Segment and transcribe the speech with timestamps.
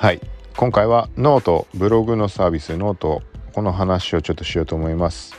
[0.00, 0.20] はい。
[0.56, 3.20] 今回はノートブログのサービスノート
[3.52, 5.34] この話をちょっとしようと思います。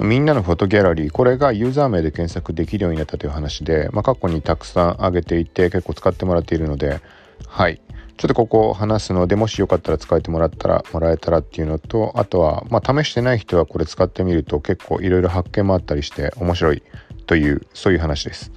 [0.00, 7.00] みんなのフォトギャラリーこれがユーザー名で検索できるようになったという話で、まあ、過去にたくさん上げていて結構使ってもらっているので
[7.46, 7.80] はい。
[8.16, 16.82] ちょっとここ話すのでもしよかったら使えてもらったらもらえたらっていうのとあとはまあ試してない人はこれ使ってみると結構いろいろ発見もあったりして面白い
[17.28, 18.50] というそういう話です。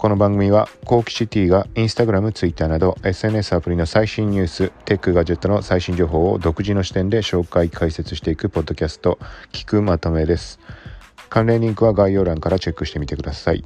[0.00, 9.18] この番組はコーキシティがインスタグラム、ツイッターなど SNS アプリの最新ニュース、テックガジェットの最新情報を独自の視点で紹介解説していくポッドキャスト
[9.52, 10.58] 聞くまとめです。
[11.28, 13.62] 関連リンクは概要欄からチェックしてみてください。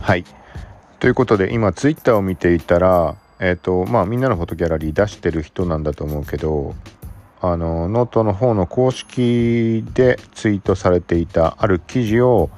[0.00, 0.24] はい。
[1.00, 6.74] ということで今ツイッターを見ていたらえっ、ー、とまあみんなのフォトギャラリー出してる人なんだと思うけど
[7.40, 12.50] あのノートの方の公式でツイートされていたある記事を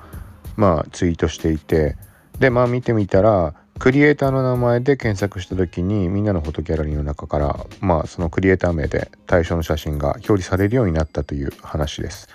[0.56, 1.96] まあツイートしていて
[2.40, 12.28] でまあ見てみたらクリエイターの名前で検索した時にみんなのフォトギャラリーの中からまあそのクリエイター名で対象の写真が表示されるようになったという話です。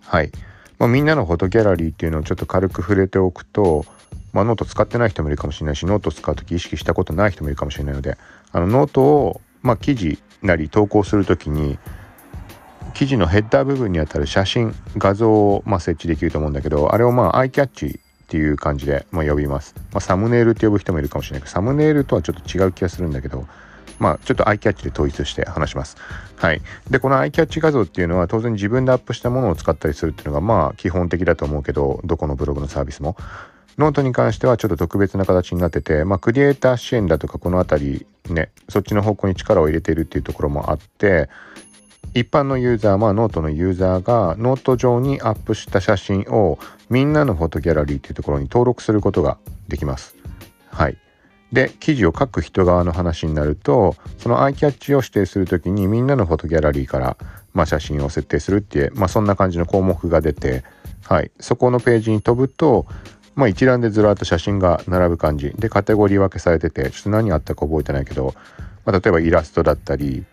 [0.00, 0.30] はい。
[0.78, 3.84] まあ、みんなのフォトギャラリーっていうのをちょっと軽く触れておくと
[4.32, 8.16] まあ、ノート使ってない人もいるかもしれないしノート使う時意識したことない人もいるかもしれないので
[8.52, 11.78] あのノートを、まあ、記事なり投稿する時に
[12.94, 23.46] 記事のヘッダー部分にあたる写真画像を、まあ、設置できると思うんだけどあれをまあアイキャッチっていう感じで、まあ、呼びます、まあ、サムネイルって呼ぶ人もいるかもしれないけどサムネイルとはちょっと違う気がするんだけど
[24.00, 25.96] まあちょっとアイキャッチで統一して話します。
[26.36, 26.62] はい。
[26.88, 33.14] で、このアイキャッチ画像っていうのは当然自分でアップしたものを使ったりするっていうのがまあ基本的だと思うけど、どこのブログのサービスも。
[33.78, 41.28] ノートに関してはちょっと特別な形になってて、まあ、クリエイター支援だとかこの辺りね、そっちの方向に力を入れているっていうところもあって、
[42.14, 50.16] 一般のユーザー、まあノートのユーザーがノート上にアップした写真をみんなのフォトギャラリーっていうところに登録することができます。
[50.70, 50.98] はい。
[51.52, 57.16] で、記事を書く人側の話になると、そのアイキャッチを指定するときにみんなのフォトギャラリーから、
[57.54, 60.64] まあ、写真を設定するっていう、まあそんな感じの項目が出て、
[61.04, 61.30] はい。
[61.40, 62.86] そこのページに飛ぶと、
[63.34, 68.34] まあ一覧でずらっと写真が並ぶ感じでカテゴリー分けされててちょっと何あったか覚えてないけど、
[68.84, 70.24] まあ、例えばイラストだったり、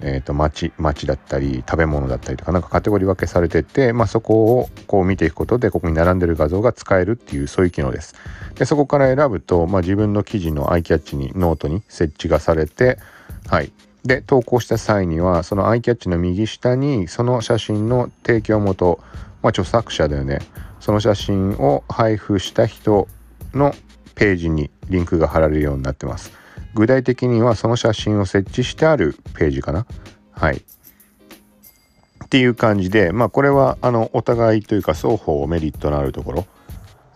[0.00, 8.14] えー、と街だったり食べ物だったりとかなんかカテゴリー分けされてて、まあ、そこをこう見ていくことでここに並んでる画像が使えるっていうそういう機能です。
[8.54, 12.98] でそこから選ぶと、まあ、自分の記事のアイキャッチにノートに設置がされて
[13.48, 13.72] はい
[14.06, 19.00] で投稿した際にはそのアイキャッチの右下にその写真の提供元、
[19.46, 20.40] まあ、著作者だよね
[20.80, 23.06] その写真を配布した人
[23.54, 23.72] の
[24.16, 26.32] ページにリンクが貼られるようになってます。
[26.74, 29.86] 具体的にはその写真を設置してあるページかな。
[30.32, 30.56] はい。
[30.56, 36.46] っていう感じで、まあこれはあのお互いというか双方メリットのあるところ。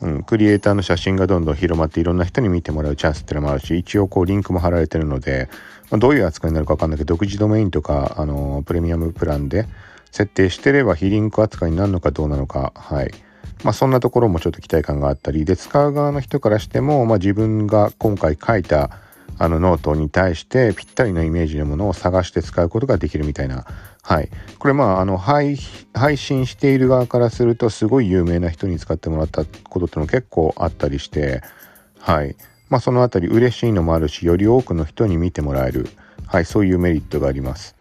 [0.01, 5.51] うん、クリエイターの写真がどんどん広まっていろんな人に見てもらうチャンスっていうのもあるし一応こうリンクも貼られてるので、
[5.91, 9.69] まあ、どういう扱いになるか分かんないけど独自ドメインとかあのプレミアムプランで
[10.10, 13.10] 設定してれば被リンク扱いになるのかどうなのかはい
[13.62, 18.91] まあ、そんなところもちょっと期待感があったりで使う側の人からしても、まあ、自分が今回書いた
[19.38, 23.65] あのノートに対してぴったりのイメージのものを探して使うことができるみたいな。
[24.03, 24.28] はい。
[24.59, 25.56] これまあ、あの配、
[25.94, 31.42] 配信している側からするとすごい有名な人に使ってもらったことってのも結構あったりして、
[31.98, 32.37] はい。
[32.69, 35.88] まあそのあたり嬉しいのもあるし、より多くの人に見てもらえる。
[36.27, 37.80] はい、そういうメリットがあります。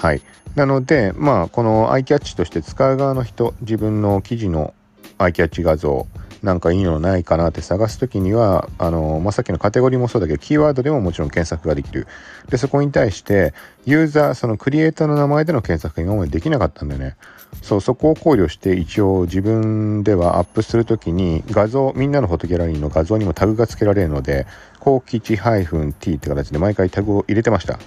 [0.00, 0.22] はい。
[0.54, 4.72] なので、まあ、このアイキャッチとして使う側の人、自分の記事の
[5.18, 6.06] アイキャッチ画像
[6.42, 12.06] なんかいいのないかなって探す時にはあの、まあ、さっきのカテゴリーもそうだけどキーワードでももちろん検索ができる。
[12.48, 13.52] でそこに対して
[13.84, 17.16] ユーザーそのクリエイターの名前での検索が今までできなかったんだよね。
[17.60, 24.46] そうそこを考慮して一応自分ではアップする時に画像みんなのフォトギャラリーの画像にもタグが付けられるので
[24.78, 27.78] 高吉 -t って形で毎回タグを入れてました。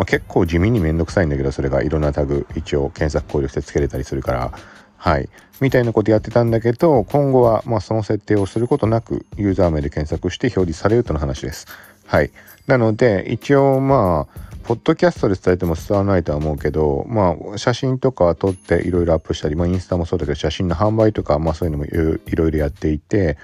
[0.00, 4.50] まあ、結構地味にめんどくさいんだけどそれがいろんなタグ一応検索考慮して付けれたりするから
[4.96, 5.28] はい。
[5.60, 11.66] みたいなことやってたんだけど、今後はまその設定をすることなく、ユーザー名で検索して表示されるとの話です。
[12.06, 12.30] はい。
[12.66, 21.90] なので、一応まあ、ポッドキャストで伝えても伝わらないとは思うけど、まあ、写真とか撮っていろいろアップしたり、まあ、インスタもそうだけど、写真の販売とか、まあそういうのもい
[22.36, 23.38] ろいろやっていて、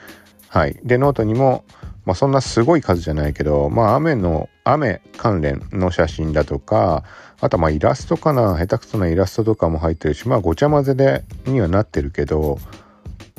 [0.49, 0.79] はい。
[0.85, 1.65] で、ノートにも、
[2.07, 7.05] まあそんなすごい数じゃないけど、まあ雨の、雨関連の写真だとか、
[7.41, 8.57] あとまあイラストかな。
[8.57, 12.59] 下手くそなイラストとかも入ってるしまあごちゃ混ぜでにはなってるけど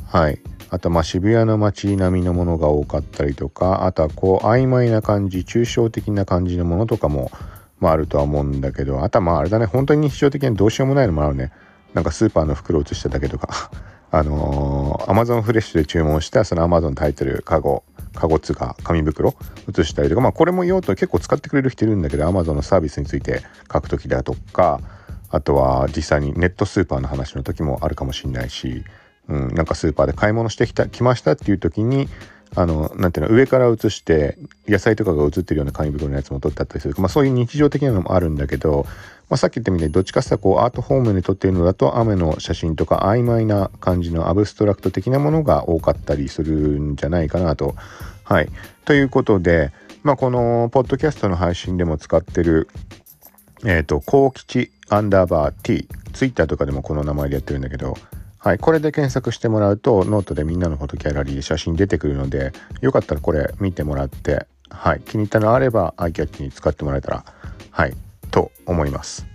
[0.06, 0.40] はい。
[0.70, 7.32] あとまあ渋谷の街並みのものが多かったりとかあとはこう曖昧な感じ抽象的な感じのものとかも
[7.80, 9.66] まああるとは思うんだけどあとはまああれだね。
[9.66, 11.52] 本当に日常的にどうしようもないのもあるね。
[11.94, 13.72] なんかスーパーの袋を写しただけとか。
[14.12, 17.84] あのー、アマゾンフレッシュで注文したそのアマゾンタイトルカゴ
[18.14, 19.36] カゴつが紙袋
[19.70, 24.80] 移したりとかまあこれも用途結構使ってくれる人いるんだけどアマゾンのサービスについて書く時だとか
[25.30, 28.86] あとは実際にネットスーパーの話の時もあるかもしれないし、
[29.28, 32.08] うん、なんかスーパーで買い物してきた来ましたっていう時に
[32.56, 36.96] あのなんていうの上から写して野菜とかが写ってるような紙袋のやつも撮ってあったりする。
[36.98, 38.86] まあそういう日常的なのもあるんだけど、
[39.30, 47.76] まあ、さっき言ったみたいにどっちかっていうとこうアートフォームで撮ってるのだと雨の写真とか曖昧な感じのアブストラクト的なものが多かったりするんじゃないかなと。
[48.24, 48.50] はい、
[48.86, 49.72] ということで、
[50.04, 52.68] まあ、このポッドキャストの配信でも使ってる
[53.66, 57.98] えっ、ー、と、幸吉アンダーバー T、ツイッターとかでもこの名前でやってるんだけど、
[58.40, 62.52] はい、これで検索してもらうと、ノートでみんなのフォトギャラリーで写真出てくるので、
[62.82, 67.26] よかったらこれ見てもらって、はい、気に入ったのあれば、アイキャッチに使ってもらえたら、
[67.72, 67.94] はい、
[68.32, 69.26] と思います。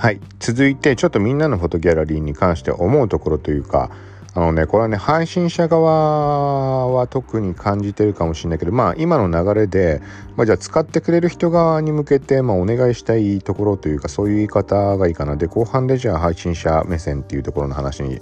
[0.00, 0.20] はい。
[0.38, 3.90] 続いて、ちょっとみんなのフォトギャラリーに関して思うところというか、
[4.32, 10.00] あのね、これはね、配信者側は特に感じてるかもしれないけど、まあ今の流れで、
[10.36, 15.36] まあじゃあ使ってくれる人側に向けて、まあお願いしたいところというか、そういう言い方がいいかな。
[15.36, 18.20] で、後半でじゃあ配信者目線っていうところの話に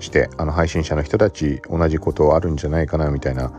[0.00, 3.50] して、あの配信者の人たち同じことあるんじゃないかなみたいな。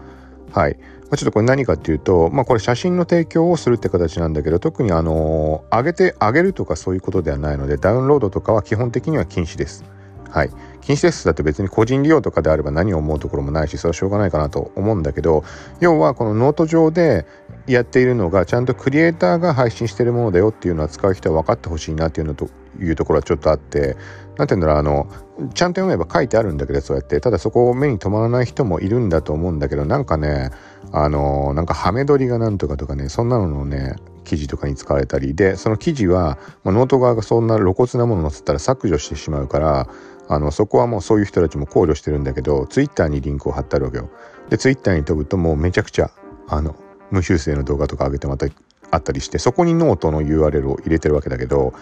[0.51, 0.77] はい。
[1.09, 9.83] ま、ちょっとこれ何かっていうと、まあ、これ写真の提供をするって形なんだけど特にあの上げて上げるとかそういうことではないのでダウンロードとかは基本的には禁止です。
[10.30, 11.25] はい、禁止です。
[11.25, 15.43] だって別に個人利用とかであれば何を思うところもないしそれはしょうがないかなと思うんだけど
[15.79, 17.25] 要はこのノート上で
[17.67, 22.49] やっているのがちゃんとクリエイターが配信してるものだよっていうのは使う人は分かってほしいなっていうのと
[22.79, 23.95] いうところはちょっとあって
[24.37, 25.07] 何て言うんだろうあの
[25.53, 27.19] ちゃんと読めば書いてあるんだけどそうやって。
[27.19, 30.51] ただそこを目に留まらない人もいるんだと思うんだけどなんかね
[30.91, 39.88] あのなんかハメ撮りがなんとかとかねそんなののね記事とかに使われたりでその記事は、まあ、ノート側がそんな露骨なもの載せたら削除してしまうから
[40.27, 44.09] あのそこはもうそういう人たちも考慮してるんだけどツイッターにリンクを貼ってあるわけよ。
[44.50, 46.12] でツイッターに飛ぶともうめちゃくちゃ
[46.47, 46.75] あの
[47.09, 48.47] 無修正の動画とか上げてまた
[48.91, 51.74] あったりしてそこにノートの URL を入れてるわけだけど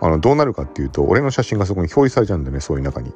[0.00, 3.12] あのどうなるかっていうと俺の写真がそこに表示されちゃうんだよねそういう中に。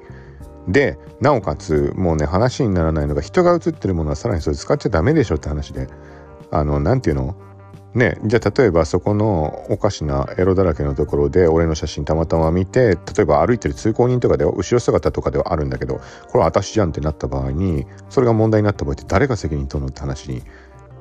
[0.67, 5.89] でなおかつもうね話にならないのが人が写ってるものはさらにそれ使っちゃダメでしょって話で。
[6.51, 7.37] あの何て言うの？
[7.95, 16.01] ねじゃあ例えばそこのおかしなエロだらけのところで俺の写真たまたま見て例えば歩いてる通行人とかで後ろ姿とかではあるんだけど
[16.31, 20.43] これ私じゃんってなった場合にそれが問題になった場合って誰が責任取るのって話に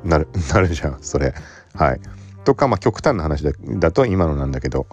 [0.04, 1.34] なる なるじゃんそれ。
[1.76, 2.00] はい。
[2.46, 4.88] とかまあ極端な話だと今のなんだけど。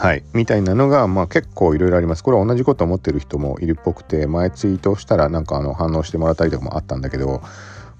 [0.00, 2.24] はい、みたいなのが、まあ、結構いろいろあります。
[2.24, 7.42] これは同じこと思ってる人もいるっぽくて前ツイートしたらなんかあの反応してもらったりとかもあったんだけど、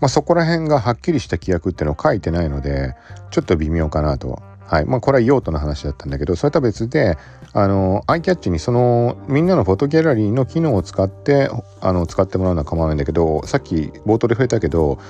[0.00, 2.94] まあ、そこら辺がはっきりした規約っていうのを書いてないので
[3.30, 4.40] ちょっと微妙かなと。
[4.64, 7.18] はいまあ、これは用途の話だったんだけどそれとは別で
[7.52, 11.50] あのアイキャッチにそのみんなのフォトギャラリーの機能を使って
[11.80, 15.00] あの使ってもらうのは構わないんだけどさっき冒頭で触れたけど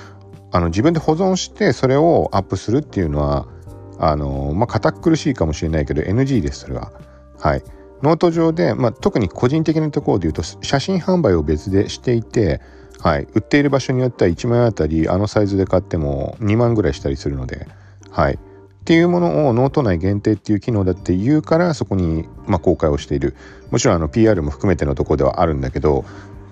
[0.51, 3.45] あの自分で保存してそれをアップするっていうのは
[4.03, 6.91] あのまあ堅苦しいかもしれないけど NG ですそれは。
[7.39, 7.63] はい。
[8.01, 12.59] ノート上で、まあ、特に個人的なところで言うと写真販売を別でしていて、
[12.99, 17.67] はい、売っている場所によっては1万円あたりあのサイズで買っても2万ぐらいしたりするので、
[18.09, 18.37] はい、っ
[18.85, 23.35] ていうものをノート内限定っていう機能だって言うからそこに、ま、公開をしている。
[23.69, 26.03] もちろんあの PR も含めてのとこではあるんだけど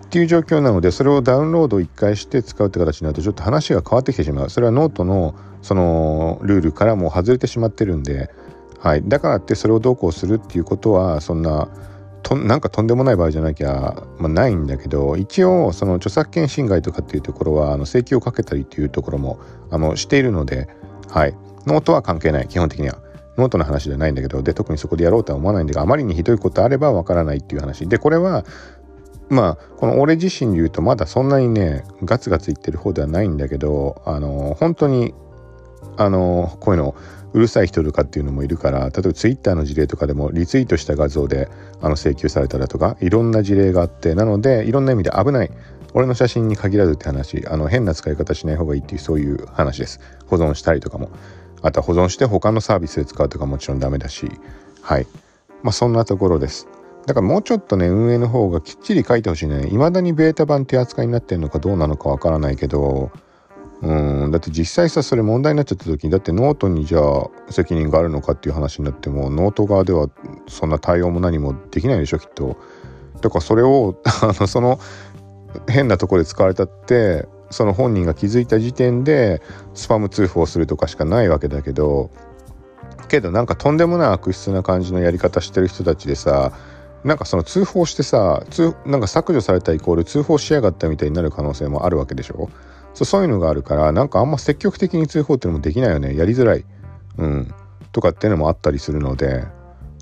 [0.09, 4.49] っていう状況なのでそれをダウンロード1回して使うって形になるとちょっと話が変わってきてしまう。
[4.49, 8.31] それはノートのそのルールからも外れてしまってるんで、
[8.79, 11.69] はい、だからってそれをどうこうするっていうことはそんな
[12.23, 19.39] となんかとんでもない場合じゃなきゃ、まあ、ないんだけど一応その著作権侵害とかっていうところはあの請求をかけたりっていうところも
[19.69, 20.69] あのしているので、
[21.07, 21.35] はい、
[21.67, 22.47] ノートは関係ない。
[22.47, 22.97] 基本的には。
[23.39, 27.87] ノートの話じゃないんだけどで特にそこでやろうとは思わないんだがあまりにひどいことあればわからないっていう話。
[27.87, 28.45] でこれは
[29.29, 35.13] まあこの俺自身で言うとまだそんなにねガツガツ言ってる方ではないんだけどあの本当に
[35.97, 36.95] あのこういうの
[37.33, 41.47] うるさい人とかっていうのもいるから例えばツイッターの事例とかでもリツイートした画像で
[41.81, 45.51] あの請求されたらとかいろんな事例があってなのでいろんな意味で危ない。
[45.93, 47.47] 俺の写真に限らずって話。
[47.47, 49.99] あの変な使い方しない方がいいっていうそういう話です。
[50.27, 51.09] 保存したりとかも。
[51.61, 54.29] あとは保存して他のサービスで使うとかもちろんダメだし。
[54.81, 55.07] はい。
[55.63, 56.67] まあそんなところです。
[57.05, 63.11] だからもうちょっとね運営の方がきっちり書いてほしいね未だにベータ版っていう扱いになってるのかどうなのかわからないけど
[63.81, 70.09] うんだって実際さそれ問題になっちゃった時にだってノートにじゃあ責任があるのかっていう話になってもノート側では
[70.47, 72.57] そんな対応も何もできないでしょきっと。
[73.21, 74.79] だからそれを あのその
[75.67, 79.41] 変なとこで使われたってその本人が気づいた時点で
[79.73, 82.11] スパム通報するとかしかないわけだけど
[83.07, 86.51] けどなんかとんでもない悪質な感じのやり方してる人たちでさ
[87.03, 92.49] なんかその通報してさ通なんか削除されたイコール通報しやがったみたいになる可能性もあるわけでしょ？
[92.93, 96.15] そうそういうのがあるからなんかあんま積極的に通報っていうのもできないよね。
[96.15, 96.65] やりづらい、
[97.17, 97.53] うん、
[97.91, 99.45] とかっていうのもあったりするので。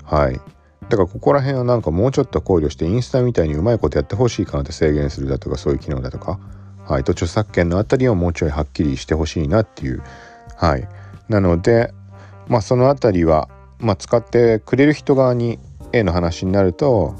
[0.04, 0.40] はい。
[0.88, 6.40] だからここら辺はなんかもうちょっと考慮してインスタみたいにうまいことやってほしいかなって制限するだとかそういう機能だとか。
[6.86, 7.04] はい。
[7.04, 10.02] と著作権のあたりをもうちょいはっきりしてほしいなっていう。
[10.56, 10.88] はい。
[11.28, 11.92] なので
[12.48, 15.58] まあそのあたりはまあ使ってくれる人側に
[15.92, 17.14] A の話になると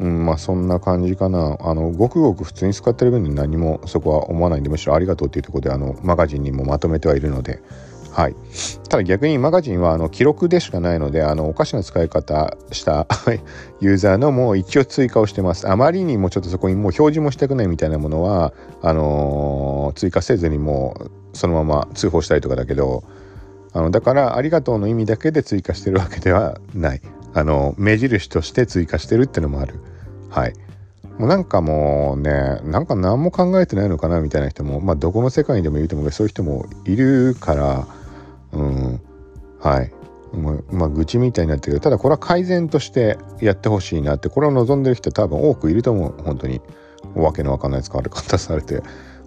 [0.00, 1.58] うんまあそんな感じかな。
[1.60, 7.62] あのごくごく普通に使ってる分に何もそこは思わないんでむしろありがとうっていうとこであのマガジンにもまとめてはいるので。
[8.12, 8.34] はい、
[8.88, 13.06] ただ逆にマガジンはあの記録でしかないのであのおかしな使い方した
[13.80, 15.70] ユーザーのもう一応追加をしてます。
[15.70, 18.52] あまりにもちょっとそこにもう表示もしたくないみたいなものは
[18.82, 23.04] あのー、追加せずにもうそのまま通報したりとかだけど
[23.72, 27.00] あのだからありがとうの意味だけで追加してるわけではない。
[27.34, 29.74] あの目印として追加してるってのもある。
[30.30, 30.54] はい。
[31.18, 37.86] もうなんかもうねなんか何も考えてないのかなみたいな人もまあどこの世界にでもいると思うけどそういう人もいるから
[38.52, 39.00] うん。
[39.60, 39.92] はい。
[40.70, 46.14] まあ愚痴みたいになってるけどただこれは改善としてやってほしいなってこれを望んでる人多分多くいると思う。
[46.22, 46.60] 本当に。
[47.14, 48.82] おわけのわかんない使われ方されて。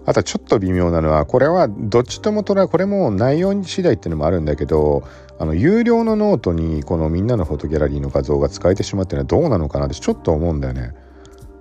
[0.06, 5.04] あとはちょっと微妙なのはこれはどっちとも捉えこれも内容次第っていうのもあるんだけど
[5.40, 10.94] あの有料のノートにこのみんなのフォトギャラリーの画像が使えてしまってるのはどうなのかなってちょっと思うんだよね。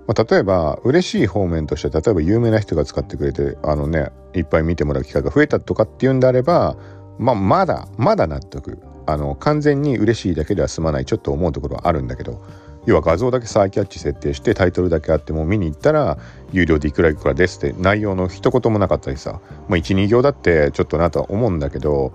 [0.07, 6.75] まあ、例えば嬉しい方面として例えば有名な人が使ってくれてあのねいっぱい見てもらう機会が増えたとかっていうんであれば、
[7.19, 12.41] まあ、まだまだ納得あの完全に嬉しいだけでは済まないちょっと思うところはあるんだけど
[12.85, 16.17] 要は画像だけサーキャッチ設定してタイトルだけあっても見に行ったら
[16.51, 22.13] 有料でいくらいくらですって内容の一言もなかったりさ、まあ、12行だってちょっとなとは思うんだけど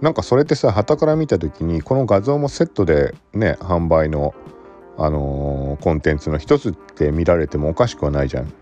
[0.00, 4.34] なんかそれってさ旗から見た時にこの画像もセットでね販売の
[4.96, 8.52] あのー、コンテンツの一つって見られてもおかしくはないじゃん。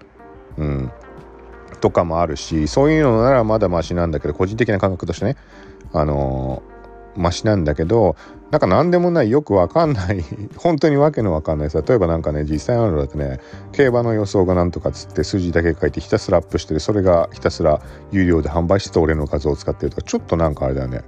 [0.56, 0.92] うん、
[1.80, 5.36] とかもあるしそういうのならまだマシなんだけど個人的な感覚としてね
[5.92, 8.16] あのー、マシなんだけど
[8.52, 10.22] なんか何でもないよくわかんない
[10.58, 13.40] 本当にわけのわかんないさ例えばなんかね実際あるのだとね
[13.72, 17.80] 競馬の予想がなんとかっつって数字だけ書いてひたすらアップしてるそれがひたすら
[18.10, 21.00] 有料で販売して俺の画像を使ってるとかちょっとなんかあれだよね。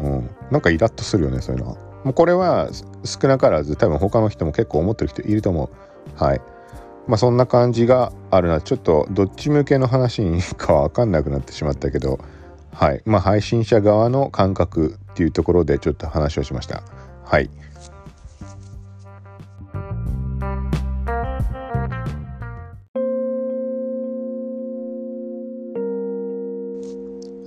[0.00, 0.30] うん。
[0.50, 1.76] なんかイラッとするよねそういうのは。
[2.02, 2.68] もうこれは
[3.04, 5.70] 少なからず多分他の人も結構思ってる人いると思
[6.18, 6.24] う。
[6.24, 6.40] はい。
[7.06, 8.60] まあそんな感じがあるな。
[8.60, 12.18] ちょっとどっち向けの話にかわかんなくなってしまったけど。
[12.74, 13.02] はい。
[13.06, 16.82] まあ配信者側の感覚っていうところでちょっと話をしました。
[17.24, 17.48] はい。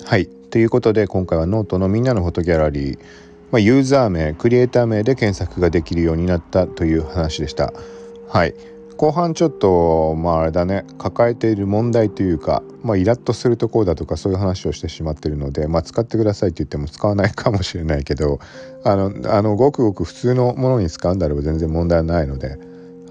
[0.05, 0.27] はい。
[0.27, 3.00] ということで今回はノートのみんなのフォトギャラリー、
[3.51, 7.74] まあ、ユーザー名クリエイター名で検索ができるようになったという話でした。
[8.29, 8.55] はい。
[8.97, 18.39] 後半ちょっとまああれだね抱えている問題というか、まあ、イラッとするところだとかそういう話をしてしまってるので、まあ、使ってくださいって言っても使わないかもしれないけど
[18.83, 22.57] あのあのごくごく普通のものに使うんであれば全然問題ないので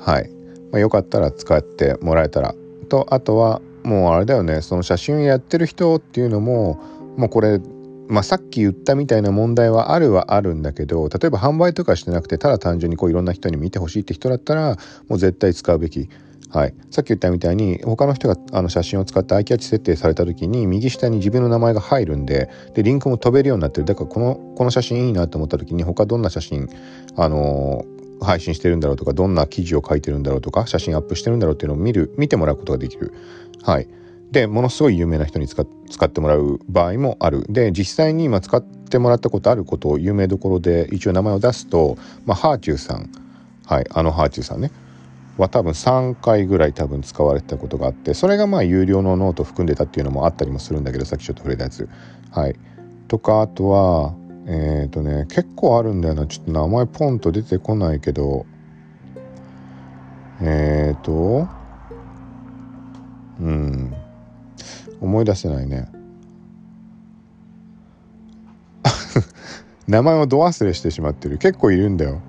[0.00, 0.30] はい、
[0.72, 2.54] まあ、よかったら使ってもらえたら
[2.88, 6.80] とあとはもうあれだよねその写真をやってる人っていうのも
[7.16, 7.60] もうこれ
[8.08, 14.76] まあ、さっき言ったみたいな問題はあるはあるんだけど例えば販売とかしてなくてただ単純にこういろんな人に見てほしいって人だったら
[15.08, 16.08] もう絶対使うべき。
[16.48, 26.68] はい、さっき言ったみたいに他の人があの写真を使ってアイキャッチ設定された時に右下に自分の名前が入るんででリンクも飛べるようになってるだからこのこの写真いいなと思った時に他どんな写真、
[27.16, 33.12] あのー、配信してるんだろうとかどんな記事を書いてるんだろうとか写真アップしてるんだろうっていうのを見る見てもらうことができる。
[33.64, 33.88] はい
[34.30, 35.66] でものすごい有名な人に使っ
[36.11, 37.47] てもらう場合もある。
[37.49, 43.11] で実際に今使ってもらったことあることを有名どころで一応名前を出すと、まあ、はあちゅうさん。
[43.66, 44.71] はいあのはあちゅうさんね。
[45.38, 51.88] は多分3回ぐらい多分使われてたことがあってそれがまあ有料のノート含んでたっていうのもあったりもするんだけどさっきちょっと触れたやつ。
[52.30, 52.56] はい。
[53.09, 54.14] とかあとは
[54.47, 56.26] えっ、ー、とね結構あるんだよな。
[56.26, 58.47] ちょっと名前ポンと出てこないけど
[60.40, 61.49] えっ、ー、と
[63.40, 63.95] うん。
[65.00, 65.88] 思い出せないね。
[69.88, 71.38] 名前をど忘れしてしまってる。
[71.38, 72.20] 結構いるんだよ。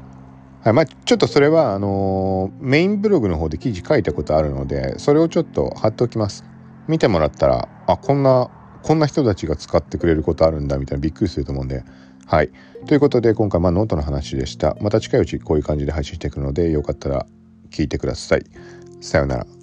[0.64, 6.44] はいまあ、ちょっとそれはあのー、メインブログの方で記事書いたことあるのでそれをちょっと貼っておきます。
[6.88, 8.50] 見てもらったらあこんな
[8.84, 11.84] こんな人たちが使ってくれることあるんだみたいなびっくりすると思うんで。
[12.26, 12.50] はい。
[12.86, 14.76] ということで今回まあノートの話でした。
[14.82, 17.26] また近いうちこういう感じで配信していくのでよかったら
[17.72, 18.44] 聞いてください。
[19.00, 19.57] さようなら。